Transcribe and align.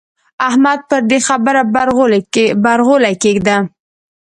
احمده 0.47 0.83
پر 0.89 1.01
دې 1.09 1.19
خبره 1.27 1.61
برغولی 1.73 3.13
کېږده. 3.23 3.57